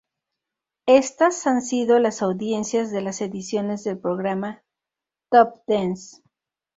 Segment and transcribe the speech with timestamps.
[0.87, 4.63] Estas han sido las audiencias de las ediciones del programa
[5.29, 6.23] "Top Dance".